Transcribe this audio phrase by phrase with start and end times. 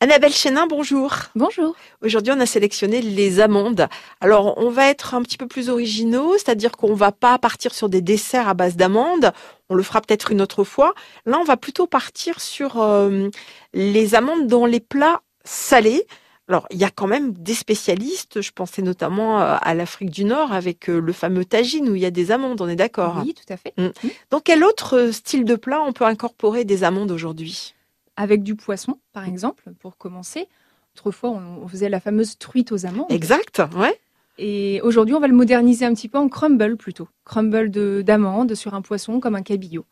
[0.00, 1.12] Annabelle Chenin, bonjour.
[1.34, 1.74] Bonjour.
[2.04, 3.88] Aujourd'hui, on a sélectionné les amandes.
[4.20, 7.88] Alors, on va être un petit peu plus originaux, c'est-à-dire qu'on va pas partir sur
[7.88, 9.32] des desserts à base d'amandes.
[9.68, 10.94] On le fera peut-être une autre fois.
[11.26, 13.28] Là, on va plutôt partir sur euh,
[13.74, 16.06] les amandes dans les plats salés.
[16.46, 18.40] Alors, il y a quand même des spécialistes.
[18.40, 22.02] Je pensais notamment euh, à l'Afrique du Nord avec euh, le fameux tagine où il
[22.02, 23.74] y a des amandes, on est d'accord Oui, tout à fait.
[23.76, 23.88] Mm.
[24.30, 27.74] Dans quel autre style de plat on peut incorporer des amandes aujourd'hui?
[28.18, 30.48] Avec du poisson, par exemple, pour commencer.
[30.96, 33.06] Autrefois, on faisait la fameuse truite aux amandes.
[33.10, 33.98] Exact, ouais.
[34.38, 37.08] Et aujourd'hui, on va le moderniser un petit peu en crumble plutôt.
[37.24, 37.70] Crumble
[38.02, 39.86] d'amandes sur un poisson comme un cabillaud.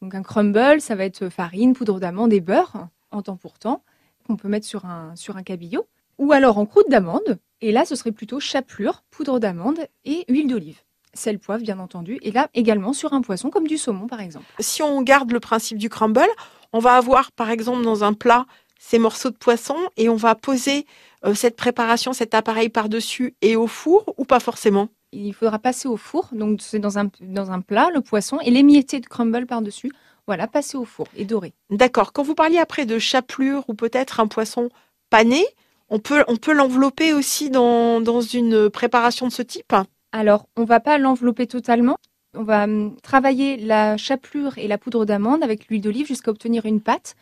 [0.00, 3.82] Donc un crumble, ça va être farine, poudre d'amande et beurre en temps pour temps
[4.26, 5.86] qu'on peut mettre sur un, sur un cabillaud.
[6.18, 7.38] Ou alors en croûte d'amande.
[7.60, 10.78] Et là, ce serait plutôt chapelure, poudre d'amande et huile d'olive.
[11.14, 12.18] Sel, poivre, bien entendu.
[12.22, 14.46] Et là, également sur un poisson comme du saumon, par exemple.
[14.60, 16.28] Si on garde le principe du crumble,
[16.72, 18.46] on va avoir, par exemple, dans un plat,
[18.78, 20.86] ces morceaux de poisson et on va poser
[21.24, 24.88] euh, cette préparation, cet appareil par-dessus et au four ou pas forcément?
[25.12, 28.50] Il faudra passer au four, donc c'est dans un, dans un plat, le poisson et
[28.50, 29.92] l'émietté de crumble par-dessus.
[30.26, 31.52] Voilà, passer au four et doré.
[31.70, 32.12] D'accord.
[32.12, 34.68] Quand vous parliez après de chapelure ou peut-être un poisson
[35.10, 35.44] pané,
[35.90, 39.74] on peut, on peut l'envelopper aussi dans, dans une préparation de ce type?
[40.12, 41.96] Alors, on va pas l'envelopper totalement.
[42.34, 46.64] On va hum, travailler la chapelure et la poudre d'amande avec l'huile d'olive jusqu'à obtenir
[46.64, 47.14] une pâte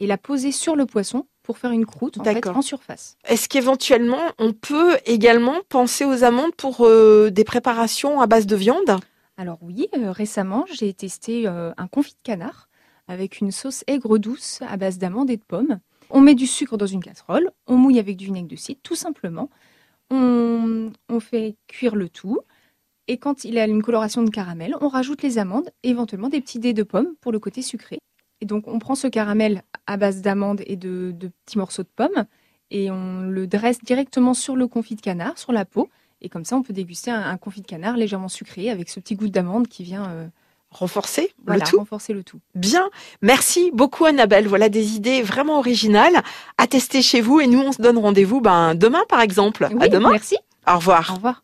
[0.00, 3.16] et la poser sur le poisson pour faire une croûte en, fait, en surface.
[3.24, 8.56] Est-ce qu'éventuellement on peut également penser aux amandes pour euh, des préparations à base de
[8.56, 8.98] viande?
[9.36, 12.68] Alors oui, euh, récemment j'ai testé euh, un confit de canard
[13.08, 15.78] avec une sauce aigre douce à base d'amandes et de pommes.
[16.10, 18.96] On met du sucre dans une casserole, on mouille avec du vinaigre de cidre tout
[18.96, 19.50] simplement.
[20.10, 22.38] On, on fait cuire le tout.
[23.08, 26.40] Et quand il a une coloration de caramel, on rajoute les amandes et éventuellement des
[26.40, 27.98] petits dés de pommes pour le côté sucré.
[28.40, 32.26] Et donc on prend ce caramel à base d'amandes et de, petits morceaux de pommes
[32.70, 35.88] et on le dresse directement sur le confit de canard, sur la peau.
[36.20, 39.14] Et comme ça, on peut déguster un, confit de canard légèrement sucré avec ce petit
[39.14, 40.26] goût d'amande qui vient euh,
[40.70, 41.78] renforcer le tout.
[41.78, 42.40] renforcer le tout.
[42.54, 42.88] Bien,
[43.22, 44.48] merci beaucoup Annabelle.
[44.48, 46.22] Voilà des idées vraiment originales
[46.58, 49.68] à tester chez vous et nous on se donne rendez-vous ben demain par exemple.
[49.80, 50.10] à demain.
[50.10, 50.36] Merci.
[50.66, 51.10] Au revoir.
[51.10, 51.42] Au revoir.